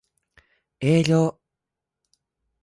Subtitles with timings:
[0.79, 1.37] 営業